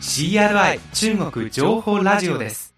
[0.00, 2.74] CRI 中国情報ラジオです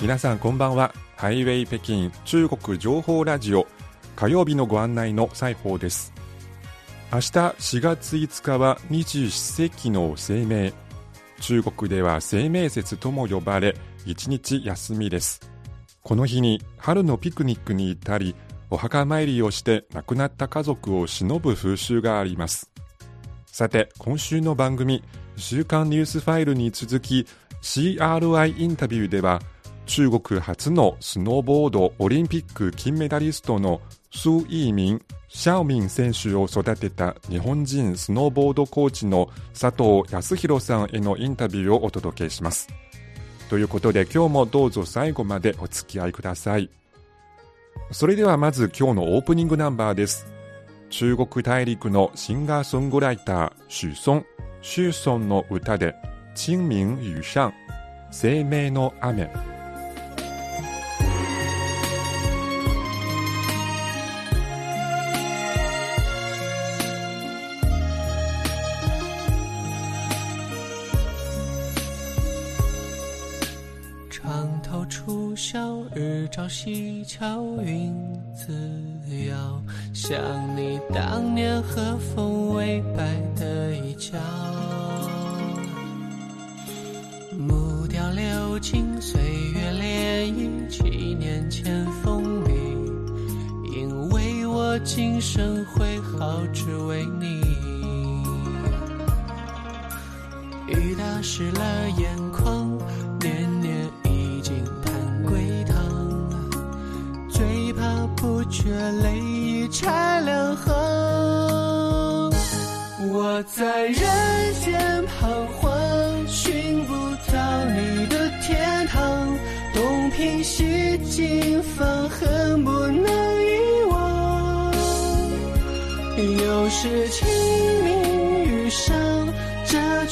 [0.00, 0.94] 皆さんこんばんは。
[1.16, 3.66] ハイウェイ北京中国情報ラジオ
[4.14, 6.12] 火曜日のご案内の西宝です。
[7.12, 10.70] 明日4月5日は二十四節気の清明。
[11.40, 13.74] 中国では清明節とも呼ばれ、
[14.06, 15.40] 一日休みです。
[16.02, 18.36] この日に春のピクニックに行ったり、
[18.70, 22.70] お墓参りをして亡くなった家族を偲ぶ風習があります。
[23.46, 25.02] さて、今週の番組、
[25.36, 27.26] 週刊ニュースファイルに続き、
[27.62, 29.42] CRI インタビューでは、
[29.86, 33.80] 中国初のスノーボードオリンピック金メダリストの
[34.10, 42.68] 蘇イーミン、シャオミン選手を育てた日本人スノーボードコーチの佐藤康弘さんへのインタビューをお届けします。
[43.48, 46.70] ということで今日もどうぞ最後までお付き合いください。
[47.92, 50.26] それではまず今日のオープニングナンバーです。
[50.90, 54.24] 中国大陸のシンガーソングライター、許嵩、
[54.62, 55.94] シュソンの歌で、
[56.34, 57.52] 清明雨上、
[58.10, 59.49] 生命の雨。
[76.50, 77.94] 西桥，云
[78.34, 78.52] 自
[79.28, 79.62] 遥。
[79.94, 80.18] 想
[80.56, 84.18] 你当年和风微摆的衣角。
[87.38, 89.20] 木雕流金，岁
[89.54, 92.50] 月涟漪，七年前风里，
[93.72, 97.40] 因为我今生挥毫只为你。
[100.66, 102.59] 雨打湿了眼眶，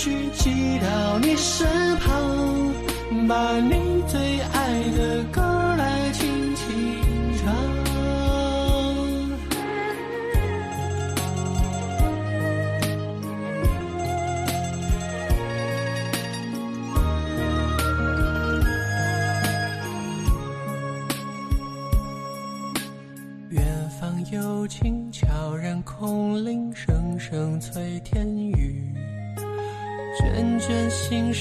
[0.00, 1.66] 这句寄到你身
[1.96, 2.14] 旁，
[3.26, 5.42] 把你最爱的歌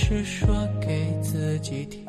[0.10, 2.02] 是说给自己听。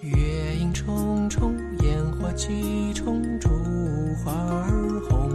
[0.00, 3.50] 月影重重，烟火几重，烛
[4.24, 5.28] 花儿红。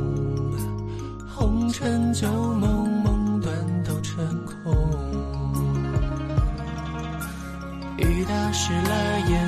[1.27, 4.73] 红尘旧梦，梦断都成空。
[7.97, 9.44] 雨打湿了眼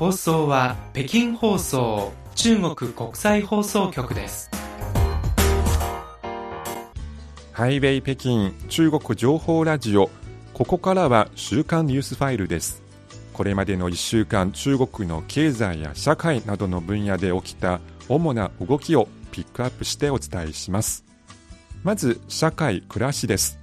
[0.00, 4.50] 放送は北京放送中国国際放送局です。
[7.52, 10.08] ハイウェイ北京中国情報ラジオ。
[10.54, 12.82] ここからは週刊ニュースファイルです。
[13.34, 21.04] これまでの1週間中国の経済や社会などの分野で起きた主な動きをピックアップしてお伝えします。
[21.82, 23.58] まず社会暮らしです。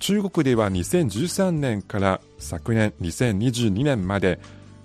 [0.00, 4.40] 中国では2013年から昨年2022年まで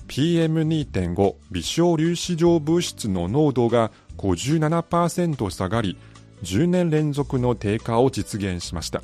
[0.08, 5.98] PM2.5 微小粒子状物質の濃度が57%下がり
[6.44, 9.02] 10年連続の低下を実現しました。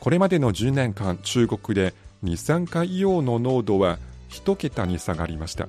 [0.00, 3.98] これまでの10年間中国で二酸化硫黄の濃度は
[4.30, 5.68] 1桁に下がりました。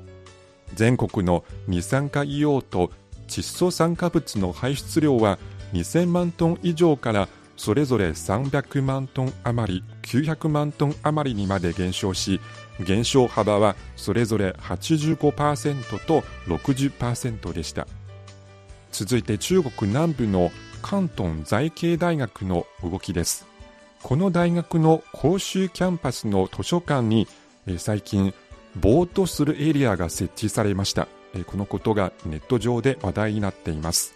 [0.74, 2.92] 全国の二酸化硫黄と
[3.28, 5.38] 窒素酸化物の排出量は
[5.74, 12.40] 2000万トン以上からそれぞれ300万トン余り900万トン余りにまで減少し
[12.84, 17.88] 減少幅はそれぞれ85%と60%でした。
[18.92, 20.52] 続いて中国南部の
[20.84, 23.46] 広東財系大学の動きです。
[24.04, 27.28] この大学の広州キャンパスの図書館に
[27.78, 28.34] 最近
[28.76, 31.08] ぼーっとするエリアが設置されました。
[31.46, 34.14] このことがネット上で話題になっています。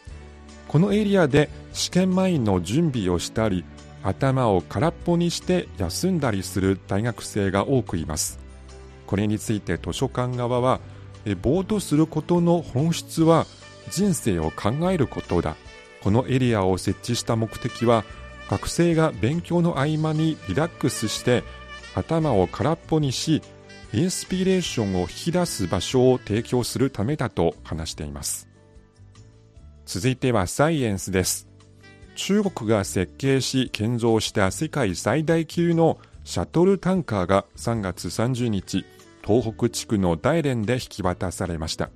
[0.67, 3.63] このエリアで試験前の準備をしたり
[4.03, 8.44] 頭を空っぽにして休んだりする大学生が多くいます。
[9.05, 10.79] これについて図書館側は
[11.41, 13.45] ぼーっとすることの本質は
[13.89, 15.55] 人生を考えることだ。
[16.01, 18.03] このエリアを設置した目的は
[18.49, 21.43] 学生が勉強の合間にリラックスして
[21.95, 23.41] 頭を空っぽにし
[23.91, 28.47] インスピレーションを引き出す場所を提供するためだと話しています。
[29.85, 31.47] 続いてはサイエンスです。
[32.15, 38.85] 中国が設計し建造した世界最大級のシャトルタンカーが3月30日
[39.25, 41.89] 東北地区の大連で引き渡されました。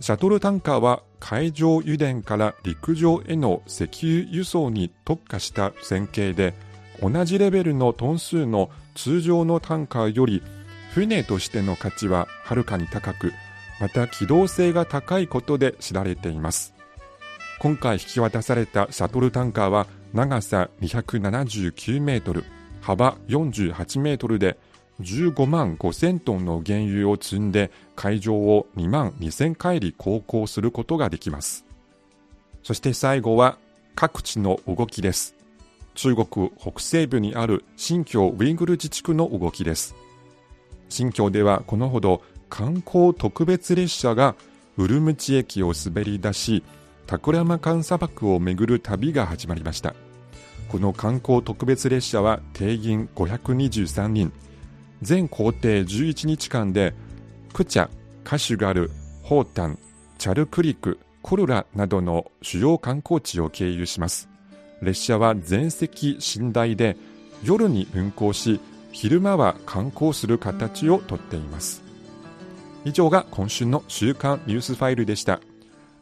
[0.00, 6.54] シャトルタンカーは海上油田から陸上への石油輸送に特化した線形で
[7.00, 10.42] 同じレベルのトン数の通常のタンカーより
[10.92, 13.32] 船としての価値ははるかに高く
[13.80, 16.74] また機動性が高いことで知られています。
[17.58, 22.44] 今回引き渡されたシャトルタンカーは長さ279メートル
[22.80, 24.58] 幅48メートルで
[25.00, 31.64] 15万5000トンの原油を積んで海上を2万2000海里航行することができます。
[32.62, 33.58] そして最後は
[33.94, 35.34] 各地の動きです。
[35.94, 39.94] 中国北西部にある新疆ウイグル自治区の動きです。
[40.88, 44.34] 新疆ではこのほど観光特別列車が
[44.76, 46.62] ウルムチ駅を滑り出し
[47.06, 49.94] タクラマカン砂漠を巡る旅が始まりました。
[50.68, 54.32] この観光特別列車は定員523人。
[55.02, 56.94] 全行程11日間で
[57.52, 57.88] クチャ、
[58.24, 58.90] カシュガル、
[59.22, 59.78] ホータン、
[60.18, 64.28] チャルクリク、コルラなどの主要観光地を経由します。
[64.82, 66.96] 列車は全席寝台で
[67.42, 68.60] 夜に運行し
[68.92, 71.82] 昼間は観光する形をとっています。
[72.84, 75.40] 以上が今週の週刊ニュースファイルでした。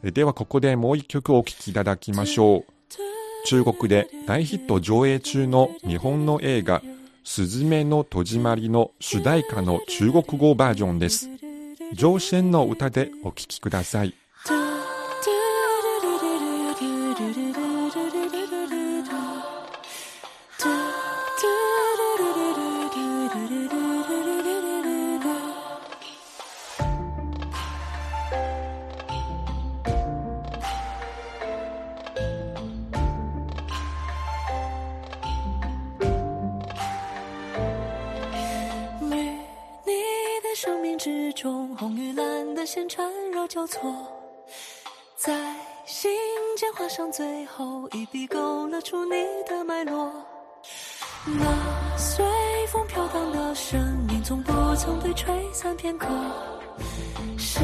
[0.03, 2.73] ではここでもう一曲お聴きいただきましょう。
[3.45, 6.81] 中国で大ヒット上映中の日本の映画
[7.23, 11.29] すずめの戸締まりの主題歌の中国語バージョンです。
[11.93, 14.13] 上線の歌でお聴きください。
[42.73, 43.93] 线缠绕交错，
[45.15, 45.31] 在
[45.85, 46.11] 心
[46.57, 49.11] 间画上最后一笔，勾勒出你
[49.47, 50.11] 的脉络。
[51.23, 52.25] 那随
[52.71, 56.07] 风飘荡的声音，从不曾被吹散片刻。
[57.37, 57.59] 是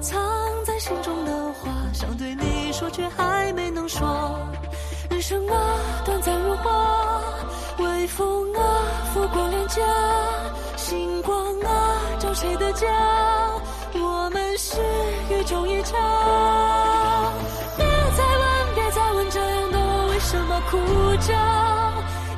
[0.00, 0.20] 藏
[0.64, 4.36] 在心中的话，想对你说，却还没能说。
[5.10, 7.22] 人生啊，短暂如花，
[7.78, 8.82] 微风啊，
[9.14, 9.80] 拂过脸颊，
[10.76, 12.88] 星光啊，照谁的家？
[13.94, 14.78] 我们是
[15.30, 15.98] 宇宙一场，
[17.76, 17.84] 别
[18.16, 20.78] 再问，别再问，这样的我为什么哭
[21.26, 21.32] 着？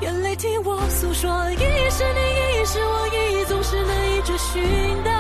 [0.00, 5.10] 眼泪听我诉说，一一是你，一是我，一一总是难以追寻的。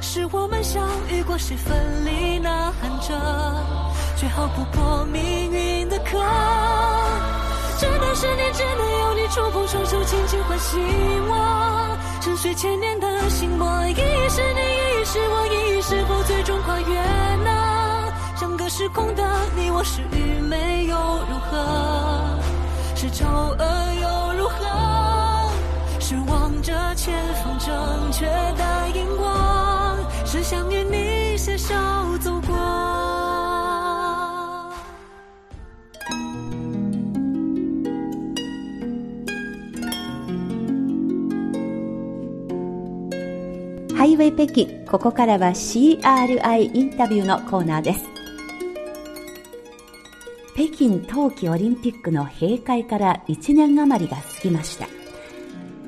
[0.00, 3.14] 是我们相遇过，谁分离呐喊着，
[4.16, 6.18] 却逃不过命运的课。
[7.78, 10.80] 这段十年，只能有你触碰双手，轻轻唤醒
[11.28, 15.04] 我，沉睡千年的心魔，一是你。
[15.04, 17.00] 是我意义是否最终跨越
[17.44, 18.12] 呢？
[18.34, 19.22] 相隔时空的
[19.54, 20.96] 你我是愚昧又
[21.30, 22.38] 如何？
[22.96, 23.64] 是丑恶
[24.02, 24.56] 又如何？
[26.00, 31.74] 是望着前方正确的荧光，是想与你携手
[32.20, 32.32] 走
[44.16, 48.04] イウェイ北京、ここからは CRI インタビューのコーナーです。
[50.54, 54.86] 北京冬季オリンピックの閉会から1年余りが過ぎました。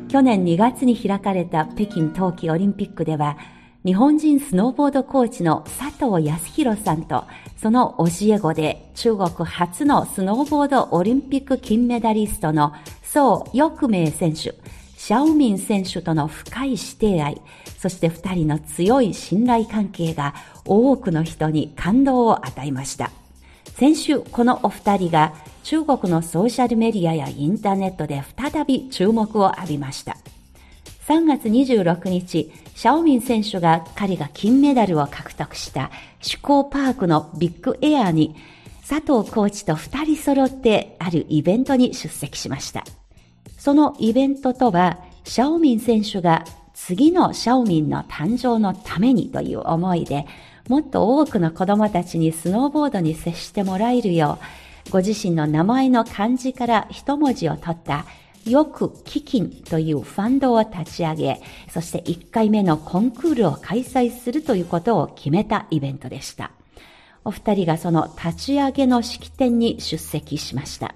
[0.08, 3.38] 去年2月に開かれた北京冬季オリンピックでは、
[3.86, 7.24] 日本人スノーボードコーチの佐藤康弘さんと、
[7.56, 14.54] その教え子で中国初のスノーボードオリンピック金メダリストの宋翼明選手、
[14.98, 17.40] シャオミン選手との深い師弟愛、
[17.78, 20.34] そして二人の強い信頼関係が
[20.66, 23.12] 多くの人に感動を与えました。
[23.76, 30.16] 先週、このお二人が中国のソーシャルメディアやインターネットで再び注目を浴びました。
[31.06, 38.34] 3月26日、シャオミン選手が彼が金メダルを獲得した趣向パークのビッグエアに
[38.80, 42.82] 佐藤コーチと二人揃ってあるイベントに出席しました。
[43.58, 50.26] そのイベントとは、シャオミン選手が次のシャオミンの誕生のためにという思いで、
[50.68, 54.38] もっと多くの子供たちにスノーボードに接してもらえるよ
[54.88, 58.06] う、ご自身の名前の漢字から一文字を取った
[58.46, 66.52] よく基金というファンドを立ち上げ、そして1回目のコンクールを開催するということを決めたイベントでした。
[67.24, 70.94] お二人がその立ち上げの式典に出席しました。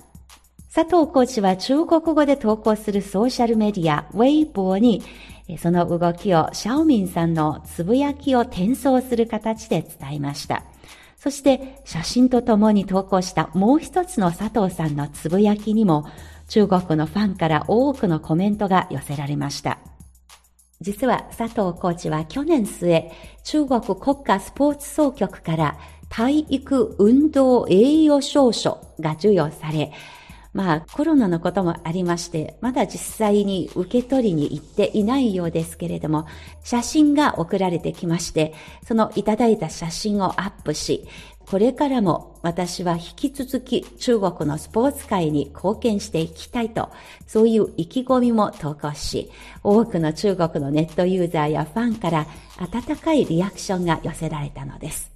[0.75, 5.03] 佐藤コーチは中国語で投稿するソーシャルメディア、ウェイボーに
[5.59, 10.65] その動きをシャオミンさんのつぶやきを転送する形で伝えました。
[11.19, 16.07] そして写真とともに投稿したもう一つの佐藤さんのつぶやきにも
[16.49, 19.79] 中国のファンから多くのコメントが寄せられました。
[20.81, 23.11] 実は佐藤コーチは去年末、
[23.45, 25.77] 中国国家スポーツ総局から
[26.09, 29.93] 体育運動栄誉証書が授与され、
[30.53, 36.27] まあコロナのこともありまして、まだ実際に受け取りに行っていないようですけれども、
[36.63, 38.53] 写真が送られてきまして、
[38.87, 41.07] そのいただいた写真をアップし、
[41.47, 46.91] これからも私は引き続き中国のスポーツ界に貢献していきたいと、
[47.27, 49.31] そういう意気込みも投稿し、
[49.63, 52.27] 多くの中国のネットユーザーやファンから
[52.59, 55.12] 温かいリアクションが寄せられたのです。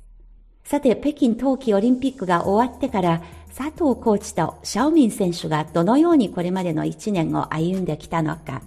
[0.67, 3.23] さて、北京冬季オリンピックが終わってから
[3.57, 8.63] 佐藤コーチとシャオミン選手がどのようにこれまでの1年を歩んできたのか、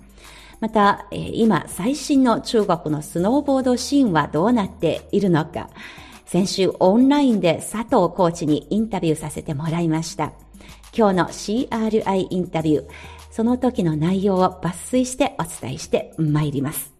[0.62, 5.70] また、今最新の中国のスノーボードシーンはどうなっているのか、
[6.26, 10.32] 先週オンラインで佐藤コーチにインタビューさせてもらいました。
[10.98, 12.86] 今日の CRI インタビュー、
[13.30, 16.94] その時の内容を抜粋してお伝えしてまいります。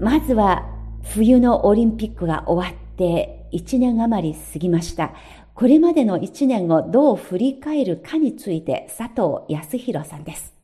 [0.00, 5.12] まずは冬のオリンピックが終わって1年余り過ぎました。
[5.54, 10.54] これまでの1年をどう振り返るかについて佐藤康弘さんです。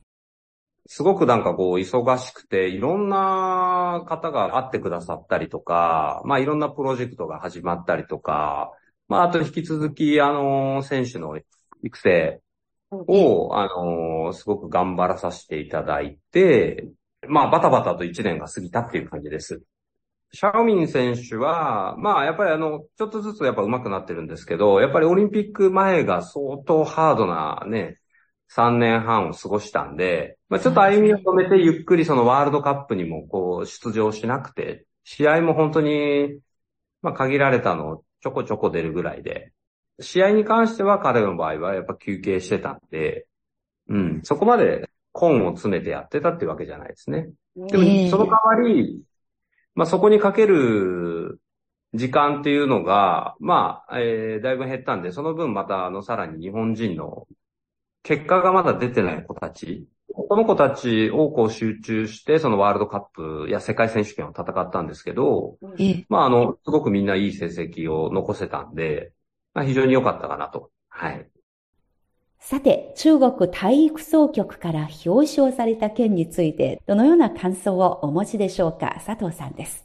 [0.89, 8.73] すごくなんかこう忙しくて、いろんな方が会ってくださったりとか、まあいろんなプロジェクトが始まったりとか、
[9.09, 11.37] まああと引き続きあの、選手の
[11.83, 12.41] 育成
[12.93, 16.89] を、あの、すごく頑張らさせていただいて、
[17.27, 19.63] まあバタバタと1年が過ぎたっていう感じです。
[20.37, 27.99] シャオミン選手は、まあやっぱりあの、ちょっとずつやっぱ上手くなってるんですけど、やっぱりオリンピック前が相当ハードなね、
[28.49, 36.39] 3年半を過ごしたんで、まあちょっと歩みを止めてゆっくりそのワールドカップにもこう出場しなくて、試合も本当に、
[37.01, 39.53] まあ限られたのをちょこちょこ出るぐらいで、
[40.01, 43.27] 試合に関しては彼の場合はやっぱ休憩してたんで、
[43.89, 47.31] うん、そこまで根を詰めてやってたってわけじゃないですね。
[47.57, 49.01] でも、その代わり、
[49.77, 51.41] まあ、そこにかける
[51.95, 57.29] 時間っていうのが、まあ、えー、だいぶ減ったんで、その分また、あの、さらに日本人の
[58.03, 63.01] 結果がまだ出てない子たち、この子たちをこう集中して、そのワールドカッ
[63.45, 65.59] プや世界選手権を戦ったんですけど、
[66.09, 69.13] まあ、あの、すごくみんないい成績を残せたんで、
[69.53, 70.71] まあ、非常に良かったかなと。
[70.89, 71.29] はい。
[72.49, 79.03] さて、中国体育総局から表彰された件について、どのような感想をお持ちでしょうか？
[79.05, 79.85] 佐藤さんです。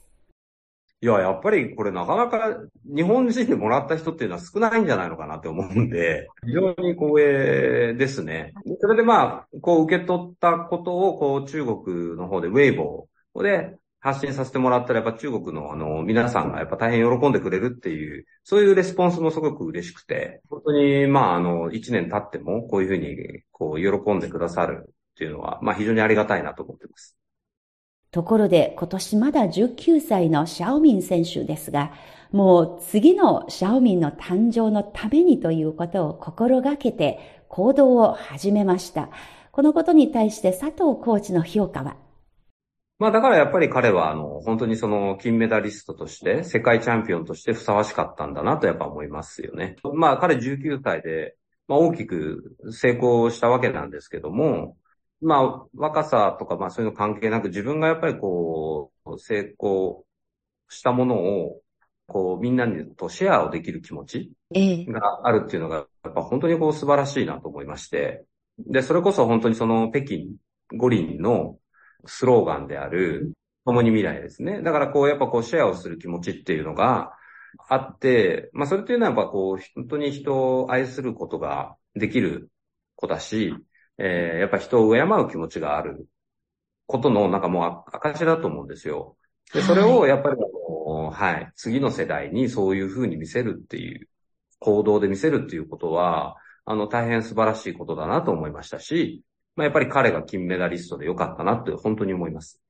[1.02, 8.54] いや、やっぱりこれなかなか日本人でもらった人っていうのは少ないんじゃないのかなって思うんで、非常に光栄ですね。
[8.80, 27.16] それでまあ、こう受け取ったことを、こう中国の方でウェイボーで発信させてもらったら、やっぱ中国のあの、皆さんがやっぱ大変喜んでくれるっていう、そういうレスポンスもすごく嬉しくて、本当に、まあ、あの、一年経っても、こういうふうに、こう、喜んでくださるっていうのは、まあ、非常にありがたいなと思ってます。
[28.12, 31.94] ところで、今年まだ19歳のシャオミン選手ですが、
[32.32, 39.10] もう次のシャオミンの誕生のためにということを心がけて行動を始めました。
[39.52, 42.11] このことに対して佐藤コーチの評価は？
[43.02, 49.76] まあだからやっぱり彼はあの、本当にその金メダリストとして、世界チャンピオンとしてふさわしかったんだなとやっぱ思いますよね。
[49.96, 51.36] まあ彼19歳で、
[51.68, 54.78] まあ大きく成功したわけなんですけども、
[55.20, 60.06] まあ若さとかまあそういうの関係なく自分がやっぱりこう、成功
[60.70, 61.60] したものを、
[62.06, 68.26] こうみんなにとシェアをできる気持ちがあるっていうのが、やっぱ本当にこう素晴らしいなと思いまして、
[68.60, 70.28] で、それこそ本当にその北京
[70.78, 71.58] 五輪の
[72.06, 73.34] スローガンである、
[73.66, 74.62] 共に未来ですね。
[74.62, 77.14] だからこう、やっぱこう、シェアをする気持ちっていうのが
[77.70, 82.50] あって、まあそれっていうのはやっぱこう、本当に人を愛することができる
[82.96, 83.54] 子だし、
[83.98, 86.08] えー、やっぱ人を敬う気持ちがある
[86.88, 89.18] ことの、なんかもう証だと思うんですよ。
[89.54, 90.38] で、それをやっぱり
[91.12, 94.08] はい、次の世代にそういうふうに見せるっていう、
[94.60, 99.24] 行動で見せるっていうことは、あの、大変素晴らしいことだなと思いましたし、
[99.56, 102.62] まあ、やっぱり彼が金メダリストでよかったなって本当に思います。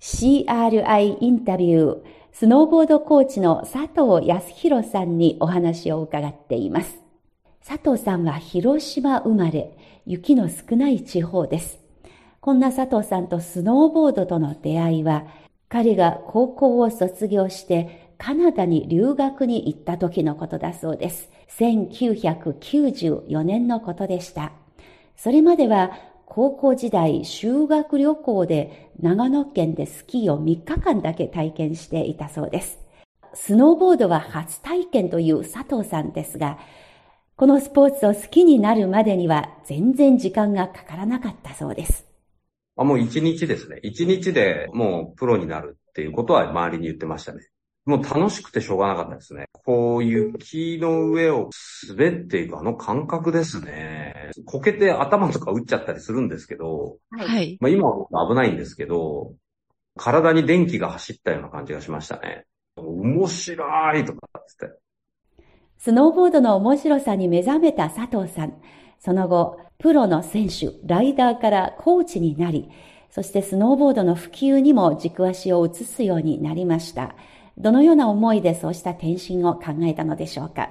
[0.00, 6.98] CRI インタビュー、スノーボードコーチの佐藤康弘さんにお話を伺っています。
[7.66, 11.80] 佐藤さんは広島生まれ、雪の少ない地方です。
[12.40, 15.26] こんな佐藤さんとスノーボードとの出会いは、
[15.68, 21.28] 彼が高校を卒業してカナダに留学に行った時のことだそうです。
[21.58, 24.52] 1994年のことでした。
[25.16, 25.92] それまでは
[26.26, 32.78] 高校時代修学旅行で長野県でスキーを3日間だけ体験していたそうです。
[33.32, 36.58] スノーボードは初体験という佐藤さんですが、
[37.36, 42.06] このスポーツを好きになるまでには全然時間がかからなかったそうです。
[42.76, 43.80] あもう一日ですね。
[43.82, 47.40] 一日でもうプロになるっていうことは周りに言ってましたね。
[47.86, 49.46] もう楽しくてしょうがなかったですね。
[49.52, 51.50] こう雪の上を
[51.88, 54.32] 滑っていくあの感覚ですね。
[54.44, 57.56] こけて頭とか打っちゃったりするんですけど、はい。
[57.60, 59.34] まあ今は危ないんですけど、
[59.96, 62.46] 体に電気が走ったような感じがしましたね。
[62.76, 64.78] 面白いとかってって。
[65.78, 68.54] スノーボードの面白さに目覚めた佐藤さん。
[68.98, 72.68] その後、プロの選手、ライダーからコーチになり、
[73.10, 77.14] そしてスノーボードの普及にも軸足を移すようになりました。
[77.58, 80.70] どのような思いでそうした転身を考えたのでしょうか？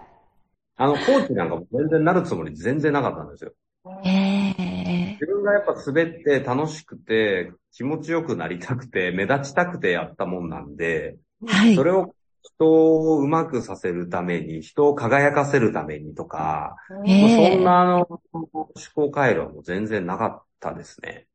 [0.77, 3.53] あの、コーチなんか全然なるつもり全然なかったんですよ。
[3.85, 11.17] 自分がやっぱ滑って楽しくて、気持ちよくなりたくて、目立ちたくてやったもんなんで、
[11.47, 21.25] はい、それを人をうまくさせるために、人を輝かせるためにとか、そんなあの思考回路も全然なかったですね。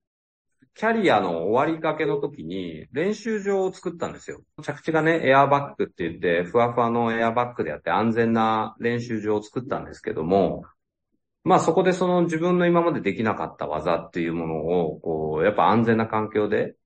[0.75, 4.43] キャリアの終わりかけの時に練習場を作ったんですよ。
[4.63, 10.65] 着地がね、エアバッグって言って、ふわふわのエアバッグでやって安全な練習場を作ったんですけども、
[11.45, 16.77] まあそこでその自分の今までできなかった技っていうものを、こう、やっぱ安全な環境で、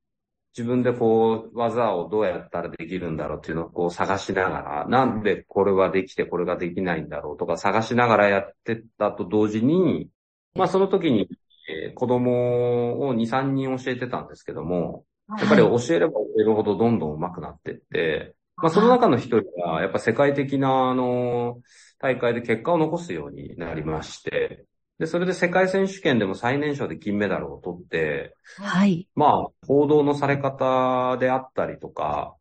[0.56, 10.08] 自分でこう、技をどうやったらできるんだろうっていうのをこう探しながら、なんでこれはできてこれができないんだろうとか探しながらやってったと同時に、
[10.54, 11.28] まあその時に
[11.68, 21.60] えー、子供を2、3人教えてたんですけども、やっぱり教えれば教えるほどどんどん上手くなってって、まあその中の一人が、やっぱ世界的な、あの、
[21.98, 24.66] 大会で結果を残すようになりまして、
[24.98, 29.08] で、それで世界選手権でも最年少で金メダルを取って、はい。
[29.14, 32.36] まあ、報道のされ方であったりとか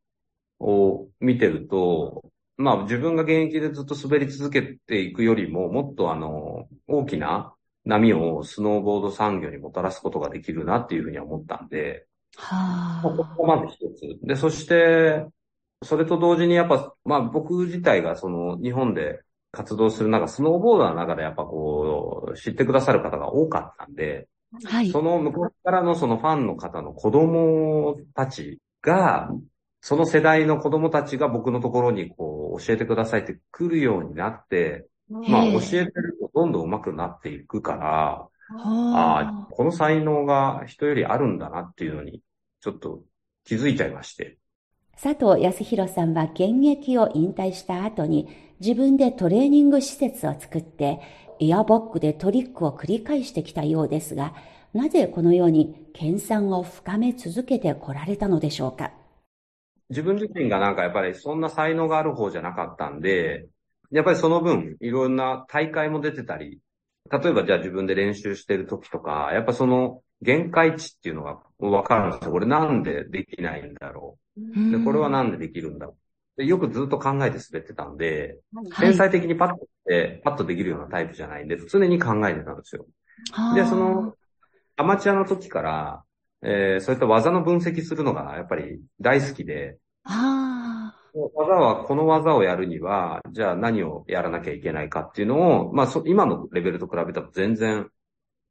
[0.59, 2.23] を見てると、
[2.57, 7.52] まあ自分が現役でずっと滑り続けていくよりも、もっとあの、大きな
[7.85, 14.25] 波をスノーボード産業にもたらすことができるなっていうふうには思ったんで、はあ、ここまず一つ。
[14.25, 15.25] で、そして、
[15.83, 24.27] それと同時にやっぱ、まあ僕自体がその日本で活動する中、スノーボーダーの中でやっぱこう、知ってくださる方が多かったんで、
[24.63, 29.29] はい、その向こうからのそのファンの方の子供たちが、
[29.81, 42.21] その世代の子供たちが僕のところにこう教えてくださいって来るようになって、まあ教えてるとどんどん上手くなっていくから、ああ、この才能が人よりあるんだなっていうのに、
[42.61, 43.03] ちょっと
[43.45, 44.37] 気づいちゃいまして。
[45.01, 51.01] 佐藤康弘さんは現役を引退した後に自分でトレーニング施設を作って
[51.39, 54.35] エアバッグでトリックを繰り返してきたようですが、
[54.71, 58.91] なぜこのように研鑽を深め続けてこられたのでしょうか？
[59.89, 63.47] 自分自身がなんかやっぱりそんな才能がある方じゃなかったんで、
[63.93, 66.60] やっぱりその分、いろんな大会も出てたり、
[67.12, 72.32] 例えばじゃあ自分で練習してる時とか、やっぱその限界値っていうのがわかるんですよ。
[72.32, 74.17] これなんでできないんだろ
[74.69, 74.71] う。
[74.71, 75.97] で、これはなんでできるんだろ
[76.38, 76.41] う。
[76.41, 78.39] でよくずっと考えて滑ってたんで、
[78.79, 82.88] 天才的にパッとて、パッとできるようなタイプじゃないんで、常に考えてたんですよ。
[83.51, 84.15] で、その、
[84.77, 86.03] アマチュアの時から、
[86.43, 90.13] えーそういった技の分析するのがやっぱり大好きで、あ
[91.13, 97.89] 技は、この技をやるには、じゃあ何をやらなきゃいけないかっていうのを、まあそ、今のレベルと比べたら全然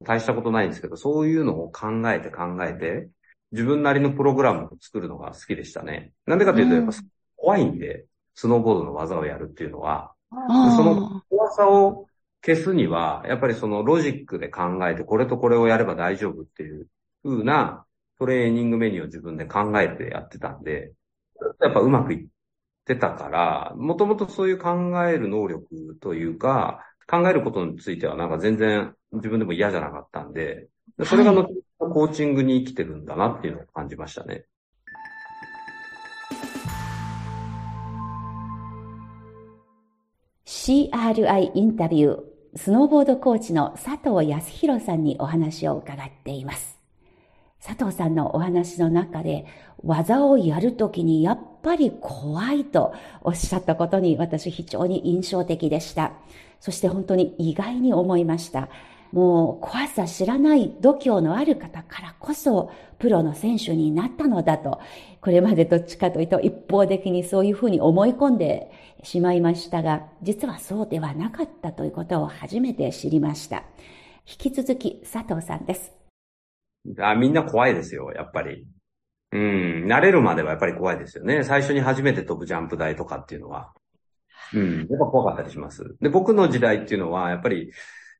[0.04, 3.08] 大したことないんですけど、そういうのを考えて考えて、
[3.50, 6.12] 自分なりのプログラムを作るのが好きでしたね。
[6.26, 6.92] なんでかというと、やっぱ
[7.36, 10.74] 怖いんで、スノーボードの技をやるっていうのは、あ。
[10.76, 12.06] その怖さを
[12.44, 16.86] 消すには、やっぱりそのロジックで考えて、これとこれをやれば大丈夫っていう
[17.24, 17.84] 風な
[18.18, 20.92] トレーニングメニューを自分で考えてやってたんで、
[21.60, 22.28] やっぱうまくいっ
[22.84, 24.70] てたから、もともとそういう考
[25.06, 30.68] える能力というか、考えることについてはなんか全然自分でも嫌じゃなかったんで、
[31.04, 34.44] それが後々コーチングに生きてるんだなっていうのを感じましたね。
[40.44, 42.22] CRI インタビュー、
[42.54, 46.78] スノーボードコーチの佐藤康弘さんにお話を伺っています。
[47.64, 49.46] 佐藤さんのお話の中で、
[49.82, 56.12] 技をやるときにやっぱり怖いとおっしゃったことに私非常に印象的でした。
[56.60, 58.68] そして本当に意外に思いました。
[59.12, 64.80] もう怖さ知らない度胸のある方からこそプロの選手になったのだと、
[65.20, 68.70] これまでどっちかというと一方的にそういうふうに思い込んで
[69.02, 73.64] しまいましたが、実はそうではなかったということを初めて知りました。
[74.26, 75.92] 引き続き佐藤さんです。
[76.98, 78.66] あみんな怖いですよ、やっぱり。
[79.32, 81.42] うん、慣れるまではやっぱり怖いですよね。
[81.42, 83.72] 最初に初めて飛ぶジャンプ台とかっていうのは。
[84.54, 85.96] うん、やっぱ怖かったりします。
[86.00, 87.72] で、僕の時代っていうのは、やっぱり、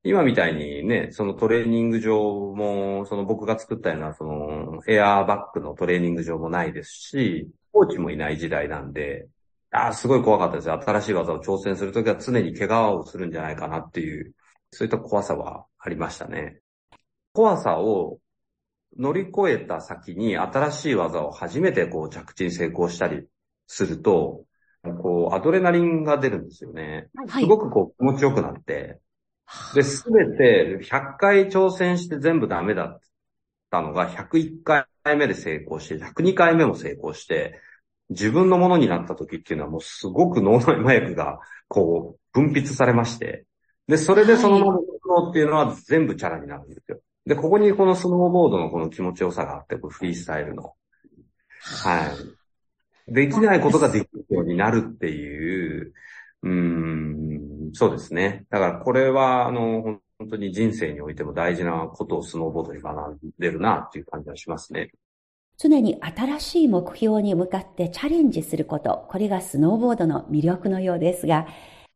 [0.05, 9.29] 今みたいにね、そのトレーニング場も、その僕が作ったような、そのエアーバックのトレーニング場もないですし、コーチもいない時代なんで、
[9.71, 10.81] ああ、すごい怖かったですよ。
[10.83, 14.33] 新しい技を挑戦するときは常に怪我をするんじゃないかなっていう、
[14.71, 16.61] そういった怖さはありましたね。
[17.33, 18.19] 怖さを
[18.99, 23.27] 乗り越えた先に新しい技を初めてこう着地に成功したり
[23.67, 24.45] すると、
[24.83, 27.09] こうアドレナリンが出るんですよね。
[27.27, 29.01] はいすごくこう気持ちよくなって、
[29.75, 33.01] で、すべて100回挑戦して全部ダメだっ
[33.71, 37.61] たのが101回目で成功して、102回目も成功して、
[38.11, 43.47] 自分のものになった時っていうのはもうすごく脳内麻薬がこう分泌されまして、
[43.89, 47.01] で、それでそのまま脳っていうのは全部チャラになるんですよ。
[47.27, 50.75] で、ここにこのスノーボードのこの気持ちよさがあって、こうフリースタイルの。
[51.85, 52.07] は
[53.09, 53.13] い。
[53.13, 55.93] できないことができるようになるっていう、
[56.43, 58.47] うーん、そうですね。
[58.51, 64.91] だからこれは、あの、本当に人生においても大事なことをスノーボードに学んでるなっていう感じはしますね。
[65.59, 71.47] 常に新しい目標に向かってチャレンジすること、これがスノーボードの魅力のようですが、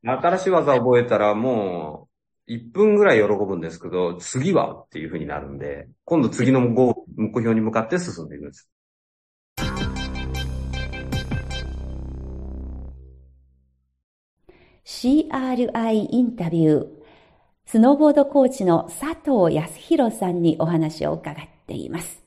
[0.02, 2.05] 新しい技を覚えたらもう、
[2.48, 8.70] 1分ぐらい喜ぶんですけど、次はっていう風になるんで、今度次の目標に向かって進んでいくんです。
[14.84, 16.86] CRI インタビュー、
[17.66, 22.22] スノーボードコーチの佐藤康弘さんにお話を伺っています。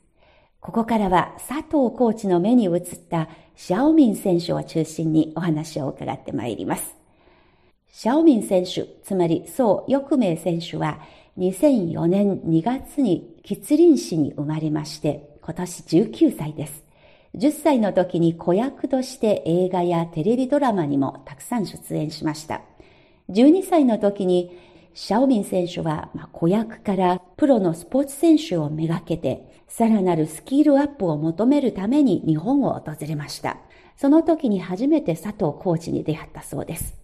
[0.60, 6.99] ここからは佐藤コーチの目に映ったシャオミン選手を中心にお話を伺ってまいります。
[7.92, 11.00] シャオミン選手、つまり宋翼明選手は
[11.38, 16.84] 2004年2月に吉林市に生まれまして、今年19歳です。
[17.36, 22.62] 10歳の時に子役として映画やテレビドラマにもたくさん出演しました。
[23.32, 24.56] 12歳の時に
[24.94, 33.58] シャオミン選手は子役からプロのスポーツ選手をめがけて、さらなるスキルアップを求めるために日本を訪れました。
[33.98, 36.99] その時に初めて佐藤コーチに出会ったそうです。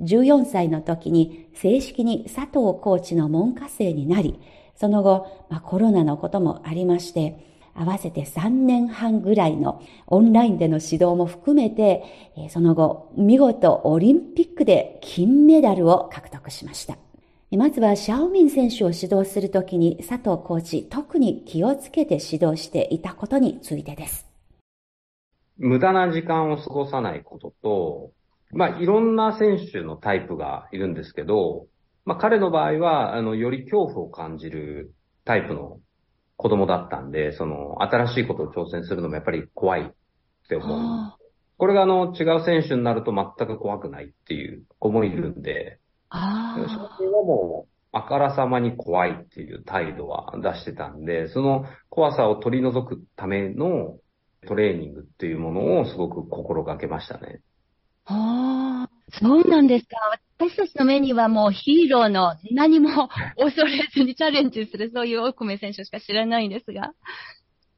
[0.00, 4.40] 14歳の時に正式に佐藤コーチの門下生になり、
[4.76, 12.02] その後、まあ、コロナのこともありまして、合わせて3年半ぐらいのオンラインでの指導も含めて、
[12.50, 16.96] その後、見事オリンピックで金メダルを獲得しました。
[17.56, 24.26] まずはシャオミン選手を指導するときに佐藤コーチ特に気をつけて指導していたことについてです。
[25.56, 28.10] 無駄な時間を過ごさないことと、
[28.52, 31.66] まあ、いろんな選手のタイプがいるんですけど、
[32.04, 34.92] まあ、彼の場合は、あの、より恐怖を感じる
[35.24, 35.80] タイプの
[36.36, 41.18] 子供だったんで、その、新しいことを挑戦するのもやっぱり怖いって思う。
[41.58, 53.98] これがあの、違う選手になると全く怖くないっていう子もいるんで、あそれはもう、あからさまに怖いっていう態度は出してたんで、その怖さを取り除くための
[54.46, 57.40] トレーニングっていうものをすごく心がけましたね。
[58.10, 58.90] ああ、
[59.20, 59.96] そうなんですか。
[60.38, 66.94] 私たちの目にはもうヒーローの何も恐れずにチャレンジするそういう奥目選手しか知らないんですが。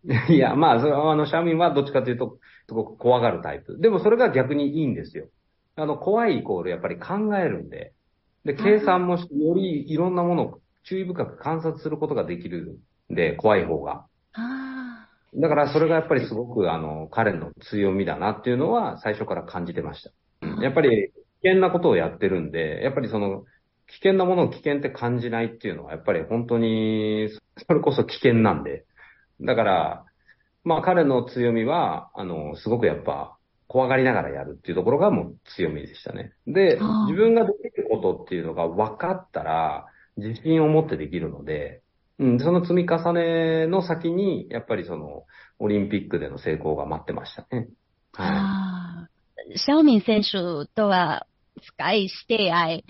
[0.29, 2.39] いや、まあ、それはあの、シャーミンはどっちかというと、
[2.69, 3.79] すごく怖がるタイプ。
[3.81, 5.27] でもそれが逆にいいんですよ。
[5.77, 7.93] あの、怖いイコールやっぱり考えるんで。
[8.45, 12.79] で、計算もして、よりいろんなものを注意深く観察することができる
[13.11, 14.07] んで、怖い方が。
[14.33, 14.70] あ
[15.35, 20.11] だからそれがやっぱりすごくあの、彼の強みだなっていうのは最初から感じてました。
[20.63, 21.13] やっぱり
[21.43, 23.45] 危険なことをやってるんで、やっぱりその、
[23.87, 27.29] 危険なものを危険って感じないっていうのは、やっぱり本当に、
[27.67, 28.85] それこそ危険なんで。
[29.41, 30.05] だから、
[30.65, 36.33] まあ彼の強みは、あの、すごくやっぱ、怖がりながらやるっていうところがもう強みでしたね。
[36.45, 41.83] で自分ができることっていうのが分かったら、自信を持ってできるので、
[42.21, 45.25] うん、その積み重ねの先に、やっぱりその、
[45.59, 47.69] オリンピックでの成功が待ってましたね。
[48.17, 48.23] あ。
[48.23, 49.09] は
[49.53, 49.59] い。
[49.59, 51.27] シャオミン選手とは
[51.63, 52.85] 深い師弟愛、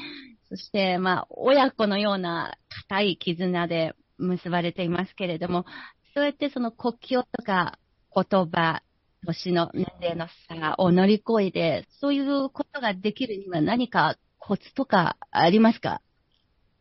[0.48, 2.56] そして、まあ、親子のような
[2.88, 5.64] 固い絆で結ばれていますけれども、
[6.12, 7.78] そうやってその国境とか
[8.12, 8.82] 言葉、
[9.24, 16.00] 年の年齢の差を乗り越えて、そういうことができるには何かコツとかありますか？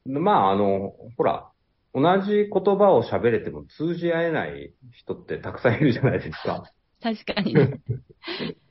[0.05, 1.51] まあ、あの、ほら、
[1.93, 6.63] 同じ言葉を喋れても通じ合えない人ってたくさんいるじゃないですか。
[7.01, 7.79] 確かにね。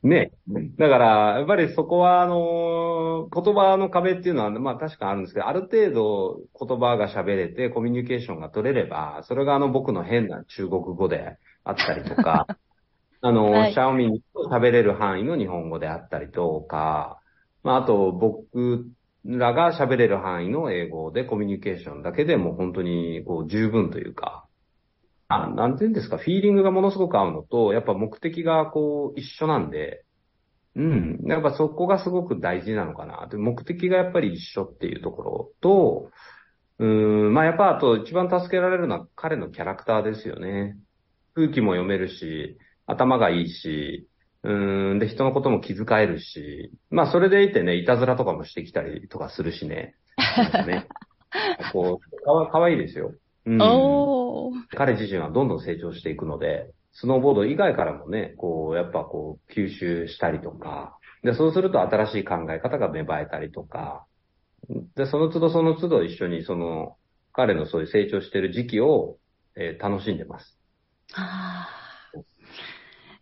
[0.03, 0.33] ね。
[0.79, 12.47] だから、やっぱりそこは、あの、言葉の壁っていうのは、まあ確かにあるんですけど、ある程度言葉が喋れてコミュニケーションが取れれば、それがあの僕の変な中国語であったりとか、
[13.23, 17.19] あの、はいシャオミンと喋れる範囲の日本語であったりとか、
[17.63, 18.87] まああと僕
[19.37, 24.47] らが喋れる範囲の英語でコミュニケーションだけでも本当にこう十分というか、
[25.29, 30.05] あ、なんていうんですか、フィーリングがものすごく合うのと、やっぱ目的がこう一緒なんで、
[30.75, 31.21] うん。
[31.27, 33.27] やっぱそこがすごく大事なのかな。
[33.27, 36.11] で、目的がやっぱり一緒っていうところと、
[36.79, 36.87] うー
[37.31, 40.77] ん、まあやっぱあと一番助けられるのは彼のキャラクターですよね。
[41.35, 44.09] 空気も読めるし、頭がいいし、
[44.45, 49.97] うーん、で、人のことも気遣えるし、まあそれでいてね、いたずらとかもしてきたりとかするしね。
[50.67, 50.87] ね。
[51.73, 53.13] こう、かわかわいいですよ。
[53.47, 54.19] うん。
[54.77, 64.07] 彼自身はどんどん成長していくので、スノーボード以外からもね、こう、やっぱこう、吸収したりとか、で、そうすると新しい考え方が芽生えたりとか、
[64.97, 66.97] で、その都度その都度一緒にその、
[67.33, 69.19] 彼のそういう成長している時期を、
[69.57, 70.59] えー楽しんでます。
[71.15, 71.78] ああ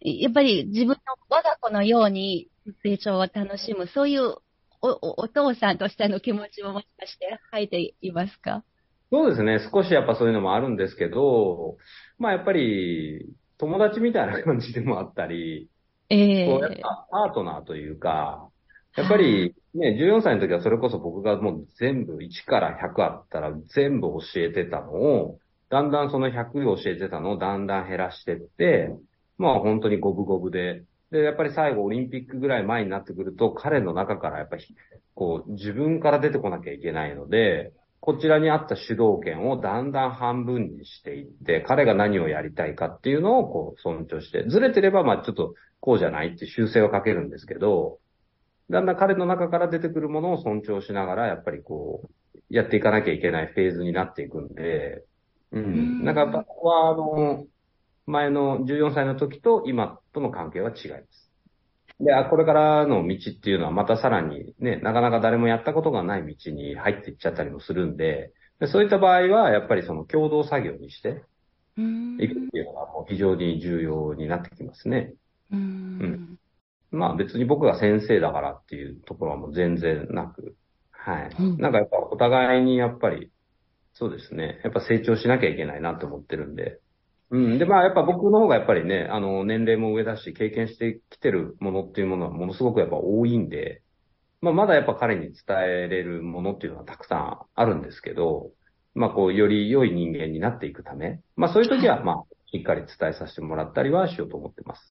[0.00, 0.96] やっぱり自分の
[1.28, 2.48] 我が子のように
[2.82, 4.36] 成長を楽しむ、そういう
[4.82, 8.62] おおお父さんとしての気持ちももしかして入っていますか？
[9.10, 9.58] そうですね。
[9.72, 11.76] 少しやっぱそういうのもあるんですけど、
[12.18, 13.26] まあやっぱり、
[13.58, 15.68] 友達みたいな感じでもあったり、
[16.08, 18.48] ええこうやっぱパートナーというか、
[18.96, 25.38] やっぱりね、14歳の時はそれこそ僕がもう全部1から100あったら全部教えてたのを、
[25.70, 28.90] だんだんその100教えてたのをだんだん減らしてって、
[29.38, 34.64] まあ本当に五分五分で、で、やっぱり最後オリンピックぐらい前になってくると彼の中からやっぱり
[35.14, 47.98] こう自分から出てこなきゃいけないので、こちらにあった主導権をだんだん半分にしていって、彼が何をやりたいかっていうのをこう尊重して、ずれてればまあちょっとこうじゃないって修正をかけるんですけど、
[48.70, 52.08] だんだん彼の中から出てくるものを尊重しながら、やっぱりこう、
[52.50, 55.04] やっていかなきゃいけないフェーズになっていくんで、
[55.52, 56.04] ううんん。
[56.04, 57.46] なんかここはあの、
[58.06, 61.26] 前の14歳の時と今との関係は違います。
[62.00, 71.22] で、あこれからの道っていうのはまたさらにね、なかなか誰もやったことがない道に入っていっちゃったりもするんで、でそういった場合はやっぱりその共同作業にして
[71.76, 75.14] うんいくっていうのがもう非常に重要になってきますね。
[75.50, 76.38] うん
[76.90, 80.54] まあ別に僕が先生だからっていうところはもう全然なく、
[80.90, 81.36] はい。
[81.38, 83.30] うんなんかやっぱお互いにやっぱり、
[83.92, 84.60] そうですね。
[84.64, 86.80] やっぱ成長しなきゃいけないなと思ってるんで。
[87.30, 87.58] うん。
[87.58, 93.82] で、まあやっぱ僕の方がやっぱりね、あの、年齢も上だし、経験してきてるものっていうものはものすごくやっぱ多いんで、
[94.40, 98.50] まあまだやっぱ彼に伝えれるものっていうのはたくさんあるんですけど、
[98.94, 104.92] まあこう、より良い人間になっていくため、まあそういう時はまあ、しっかり伝えさせてもらったりはしようと思ってます。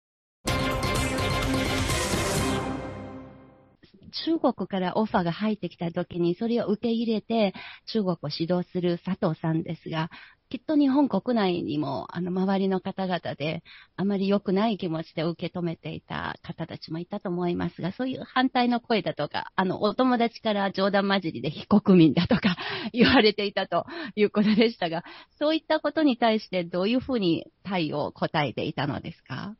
[4.25, 7.53] 中国からオファーが入ってきた時に、それを受け入れて
[7.87, 10.09] 中国を指導する佐藤さんですが、
[10.51, 13.63] きっと日本国内にも、あの、周りの方々で、
[13.95, 22.57] あまり良くない気持ちで受け止めていた方たちもいたと思いますが、そういう反対の声だとか、あの、お友達から冗談交じりで非国民だとか
[22.91, 23.85] 言われていたと
[24.15, 25.05] いうことでしたが、
[25.39, 29.55] そういったことに対してどういうふうに対応、答えていたのですか？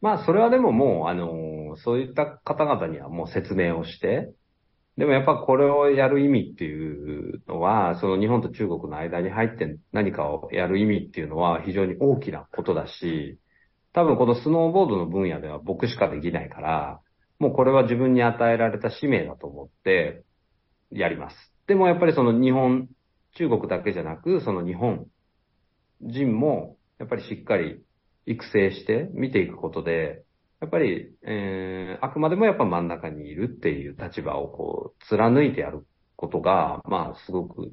[0.00, 4.32] まあ、それはでももう、あの、そういった方々にはもう説明をして、
[4.96, 13.38] でもやっぱこれをやる意味っていうのは、その日本と中国の間に入って何かをやる意味っていうのは非常に大きなことだし、
[13.92, 17.00] 多分このスノーボードの分野では僕しかできないから、
[17.38, 20.22] もうこれは自分に与えられた使命だと思って
[20.90, 21.36] やります。
[21.66, 22.88] でもやっぱりその日本、
[23.36, 25.06] 中国だけじゃなく、その日本
[26.02, 27.82] 人もやっぱりしっかり
[28.26, 30.22] 育成して見ていくことで、
[30.60, 37.72] やっぱり、えー、あくまでもやっぱ真ん中にいるっていう立場をこう、貫いてやることが、まあ、すごく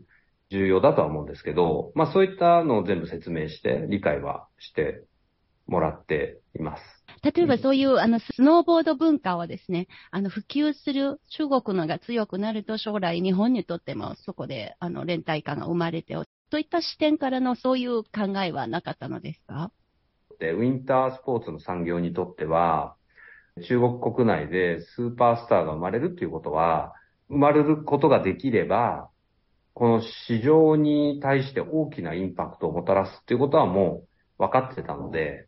[0.49, 5.03] 重要だとは思うんですけど、まあそういったのを全部説明して、理解はして
[5.67, 6.83] もらっています。
[7.23, 16.15] 例えばそういう、あの、スノーボード文化をですね、あの、普及する中国のが強くなると将来日本にとってもそこで、あの、連帯感が生まれて、
[16.49, 19.71] といった視点からのそういう考えはなかったのですか？
[20.39, 22.95] で、ウィンタースポーツの産業にとっては、
[23.67, 26.93] 中国国内でスーパースターが生まれるっていうことは、
[27.29, 29.09] 生まれることができれば、
[29.73, 34.03] この市場に対して大きなインパクトをもたらすっていうことはも
[34.39, 35.47] う分かってたので、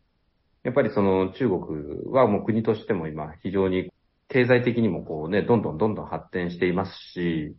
[0.62, 3.90] やっぱりその中国はもう国としても今非常に
[4.28, 7.56] 経済的にもこうね、どんどんどんどん発展していますし、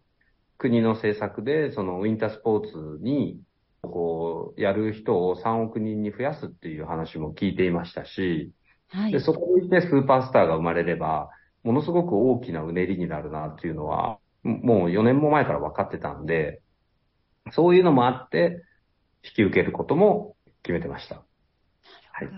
[0.58, 3.41] 国の政策でそのウィンタースポーツに
[3.82, 8.52] こう、やる人を3億人に増やすっていう話も聞いていましたし、
[8.89, 9.20] はいで、。
[9.20, 11.30] そこにいてスーパースターが生まれれば、
[11.63, 16.62] ものすごく大きなうねりになるなっていうのは、もう4年も前から分かってたんで、
[17.52, 18.63] そういうのもあって、
[19.24, 21.24] 引き受けることも決めてました。
[22.12, 22.30] はい。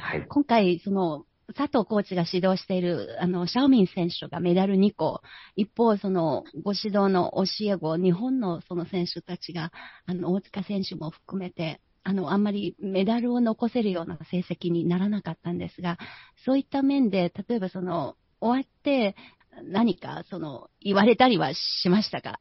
[0.00, 0.26] はい。
[0.28, 5.20] 今回、その、佐藤コーチが指導している、あの、シャオミン選手がメダル2個、
[5.56, 9.70] 一方、その、ご指導の教え子、日本のその選手たちが、
[10.06, 15.98] あの、大塚選手も含めて、あの、あんまりメダルを残せるような成績にならなかったんですが、
[16.44, 19.14] そういった面で、例えばその、終わって、
[19.62, 22.40] 何か、その、言われたりはしましたか？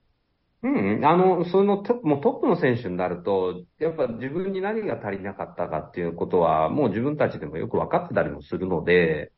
[0.63, 9.33] うん、あの、そのトップ、もうトップの選手になると、やっぱ自分に何が足りなかったかっていうことは、もう自分たちでもよく分かってたりもするので、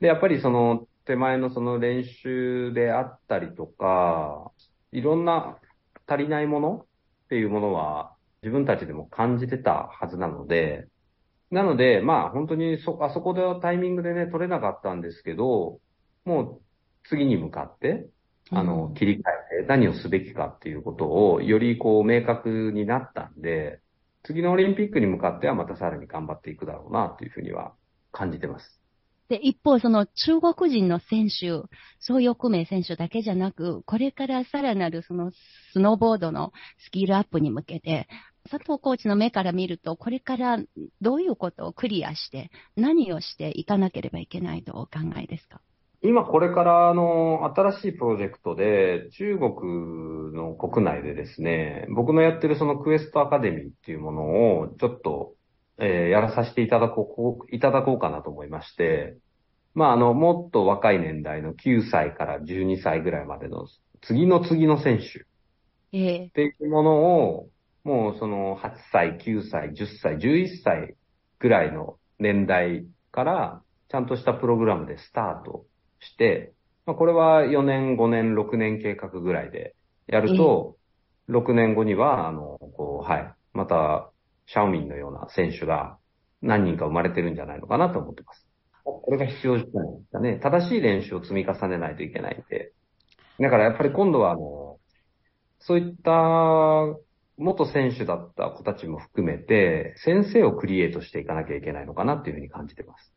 [0.00, 4.50] で、やっぱりその手前のその練習であったりとか、
[4.90, 5.60] いろんな
[6.06, 6.76] 足りないもの
[7.24, 10.88] っていうものは自分たちでも感じてたはずなので、
[11.50, 15.80] なので、まあ本当にそ、あそこでタイミングでね、取れなかったんですけど、
[16.24, 16.62] もう
[17.04, 18.08] 次に向かって、
[18.50, 19.20] あの、切り替
[19.60, 23.80] えて何をすべきかっていうことをよりこう明確になったんで、
[24.22, 27.74] 次のオリンピックに向かってはまたさらに頑張っていくだろうなというふうには
[28.12, 28.80] 感じてます。
[29.28, 35.32] で、一方、その中国人の選手、総翼名選手だけじゃなく、これからさらなるその
[35.72, 38.06] スノーボードのスキルアップに向けて、
[38.48, 40.58] 佐藤コーチの目から見ると、これから
[41.00, 45.60] どういうことをクリアして、何をしていかなければいけないとお考えですか？
[46.06, 54.22] 今これからあの、新しいプロジェクトで、中国の国内でですね、僕のやってるそのクエストアカデミーっていうもの
[54.60, 55.34] を、ちょっと、
[55.78, 59.16] えーやらさせていただこう、いただこうかなと思いまして、
[59.74, 63.66] まああの、もっと若い年代の9歳から12歳ぐらいまでの、
[64.02, 65.26] 次の次の選手、
[65.92, 66.26] ええ。
[66.26, 67.48] っていうものを、
[67.84, 70.96] もうその8歳、9歳、10歳、11歳
[71.38, 75.66] ぐらいの年代から、ちゃんとしたプログラムでスタート
[76.00, 76.52] して、
[76.86, 79.74] まあ、これは4年、5年、6年計画ぐらいで
[80.06, 80.76] やると、
[81.28, 84.10] 6年後には、あの、こう、はい、また、
[84.46, 85.98] シャオミンのような選手が
[86.40, 88.46] 何人か生まれてるんじゃないのかなと思ってます。
[88.84, 90.38] これが必要じゃないですかね。
[90.40, 92.72] 正しい練習を積み重ねないといけないんで。
[93.40, 94.78] だからやっぱり今度は、あの、
[95.58, 96.12] そういった
[97.36, 103.12] 元選手だった子たちも含めて、先生をクリエイトしていかなきゃいけないのかなっていうふうに感じてます。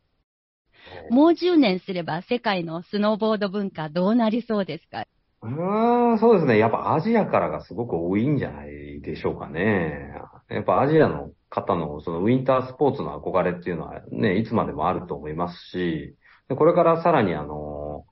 [1.09, 5.05] もう10年すれば世界のスノーボード文化どうなりそうですか？
[5.41, 6.57] うーん、そうですね。
[6.57, 10.13] やっぱアジアからがすごく多いんじゃないでしょうかね。
[10.49, 16.15] やっぱアジアの方のそのウィンタースポーツの憧れっていうのはね、いつまでもあると思いますし、
[16.49, 18.05] でこれからさらにあの、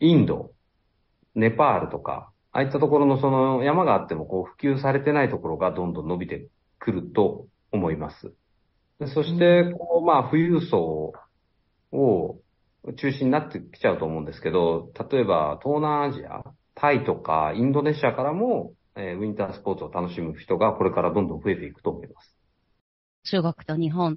[0.00, 0.50] インド、
[1.34, 8.34] ネパールとか、ああいったところのその山があってもこう普及されてないところがどんどん伸びてくると思います。
[8.98, 11.12] でそして、こう、まあ、富裕層
[11.92, 12.40] を
[12.96, 16.42] 中心になってきちゃうと思うんですけど、例えば東南アジア、
[16.74, 22.34] タイとかインドネシアからも、えーウィンタースポーツを楽しむ人がこれからどんどん増えていくと思います。
[23.24, 24.16] 中国と日本、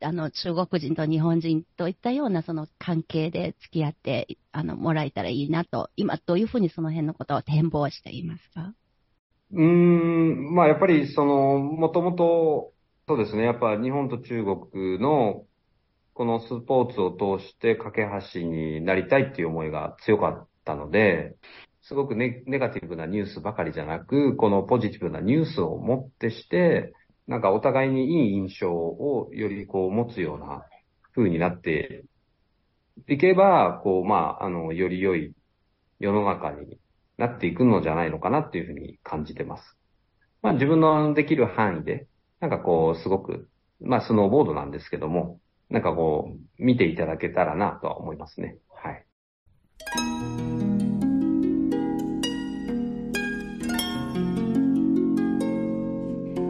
[0.00, 8.74] あの、中国人と日本人といったようなその関係で付き合って、あの、もらえたらいいなと、今どういうふうにその辺のことを展望していますか？
[9.52, 12.72] うーん、まあやっぱりその、もともと、
[13.08, 15.44] そうですね、やっぱ日本と中国の
[16.16, 21.36] このスポーツを通して架け橋になりたいっていう思いが強かったので、
[21.82, 26.94] すごくネネガティブなニュースばかりじゃなく、このポジティブなニュースをもってして、
[27.26, 30.64] なんかお互いにいい印象をよりこう持つような
[31.14, 32.04] 風になって
[33.08, 35.34] いけば、こう、まあ、あの、より良い
[36.00, 36.78] 世の中に
[37.18, 39.62] なっていくのじゃないのかなっていうふうに感じてます。
[40.40, 42.06] まあ自分のできる範囲で、
[42.40, 43.50] なんかこう、すごく、
[43.82, 45.40] まあスノーボードなんですけども、
[45.70, 48.56] なんかこう、見ていただけたらなとは思いますね。
[48.70, 49.06] はい。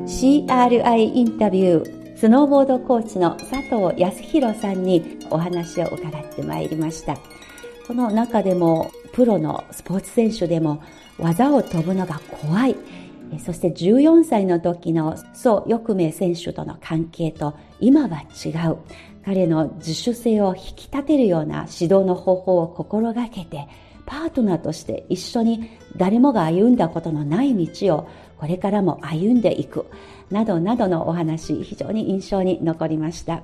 [0.06, 7.16] CRI インタビュー、スノーボードコーチの佐藤康弘さんにお話を伺ってまいりました。
[7.86, 10.82] この中でも、プロのスポーツ選手でも
[11.18, 12.76] 技を飛ぶのが怖い。
[13.44, 18.78] そして14歳の時の蘇翼明選手との関係と今は違う。
[19.24, 23.66] 彼の自主性を引き立てるような指導の方法を心がけて、
[24.06, 28.08] パートナーとして一緒に誰もが歩んだことのない道を
[28.38, 29.86] これからも歩んでいく。
[30.30, 33.42] などなどのお話、非常に印象に残りました。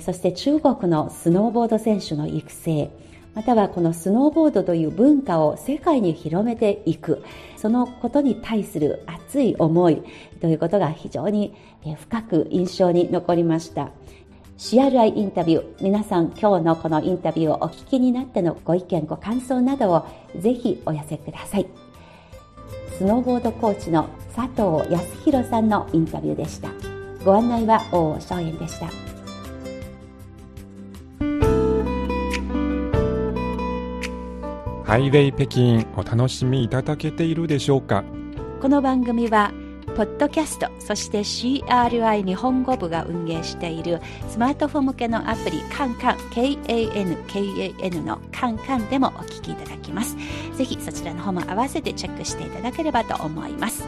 [0.00, 2.90] そして中国のスノーボード選手の育成、
[3.34, 7.24] またはこのスノーボードという文化を世界に広めていく、
[7.56, 10.02] そのことに対する熱い思い
[10.40, 11.54] ということが非常に
[11.98, 13.90] 深く印象に残りました。
[14.58, 20.06] CRI インタビュー、皆さん今日のこのインタビューをお聞きになってのご意見、ご感想などを
[20.38, 21.66] ぜひお寄せください。
[22.98, 26.68] スノーボードコーチの佐藤康弘さんのインタビューでした。
[27.24, 29.11] ご案内は大尾翔燕でした。
[34.92, 38.04] ハイウェイ北京お楽しみいただけているでしょうか？
[38.60, 39.50] この番組は
[39.96, 50.14] ポッドキャストそして CRI 日本語部が運営しているスマートフォン向けのアプリカンカン KANKAN のカンカンでもお聞きいただきます。
[50.58, 53.86] ぜひそちらの方も合わせてチェックしていただければと思います。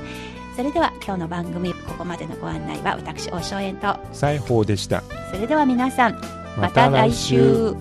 [0.57, 3.94] それでは今日の番組ここまでのご案内は私大正円と。
[4.14, 5.02] 西宝でした。
[5.30, 6.18] それでは皆さん
[6.59, 7.74] また来週